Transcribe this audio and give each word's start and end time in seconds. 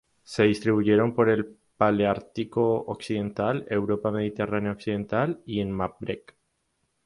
Se 0.23 0.45
distribuyen 0.45 1.13
por 1.13 1.29
el 1.29 1.59
Paleártico 1.77 2.77
occidental: 2.87 3.67
Europa 3.69 4.09
mediterránea 4.09 4.71
occidental 4.71 5.39
y 5.45 5.59
el 5.59 5.67
Magreb. 5.69 6.23